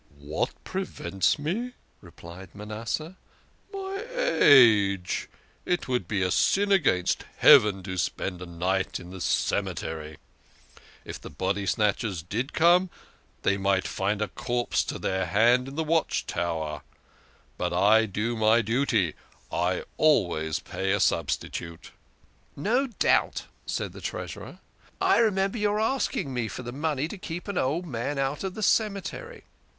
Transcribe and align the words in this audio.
"What 0.17 0.49
prevents 0.63 1.37
me?" 1.37 1.73
replied 2.01 2.55
Manasseh." 2.55 3.17
My 3.71 4.03
age. 4.15 5.29
It 5.63 5.87
would 5.87 6.07
be 6.07 6.23
a 6.23 6.31
sin 6.31 6.71
against 6.71 7.23
heaven 7.37 7.83
to 7.83 7.99
spend 7.99 8.41
a 8.41 8.47
night 8.47 8.99
in 8.99 9.11
the 9.11 9.21
cemetery. 9.21 10.17
If 11.05 11.21
the 11.21 11.29
body 11.29 11.67
snatchers 11.67 12.23
did 12.23 12.51
come 12.51 12.89
they 13.43 13.57
might 13.57 13.87
find 13.87 14.23
a 14.23 14.27
corpse 14.27 14.83
to 14.85 14.97
their 14.97 15.27
hand 15.27 15.67
in 15.67 15.75
the 15.75 15.83
watch 15.83 16.25
tower. 16.25 16.81
But 17.59 17.71
I 17.71 18.07
do 18.07 18.35
my 18.35 18.63
duty 18.63 19.13
I 19.51 19.83
always 19.97 20.57
pay 20.57 20.93
a 20.93 20.99
substitute."" 20.99 21.91
No 22.55 22.87
doubt," 22.87 23.43
said 23.67 23.93
the 23.93 24.01
Treasurer." 24.01 24.61
I 24.99 25.19
remember 25.19 25.59
your 25.59 25.79
asking 25.79 26.33
me 26.33 26.47
for 26.47 26.63
the 26.63 26.71
money 26.71 27.07
to 27.07 27.19
keep 27.19 27.47
an 27.47 27.59
old 27.59 27.85
man 27.85 28.17
out 28.17 28.43
of 28.43 28.55
the 28.55 28.63
cemetery. 28.63 29.43